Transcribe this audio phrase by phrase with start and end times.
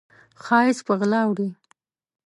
[0.43, 1.49] ښایست په غلا وړي